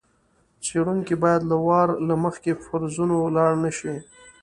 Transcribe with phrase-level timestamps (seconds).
[0.63, 3.95] څېړونکی باید له وار له مخکې فرضونو لاړ نه شي.